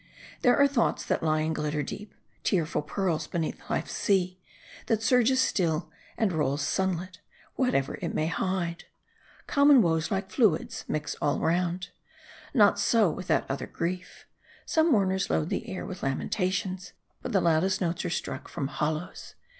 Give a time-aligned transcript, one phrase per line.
[0.41, 4.39] There are thoughts that lie and glitter deep: tearful pearls beneath life's sea,
[4.87, 7.19] that surges still, and rolls sunlit,
[7.53, 8.85] whatever it may hide..
[9.45, 11.89] Common woes, like fluids, mix all round.
[12.55, 14.25] Not so with that other grief.
[14.65, 19.35] Some mourners load the air with lamentations; but the loudest notes are struck from hollows.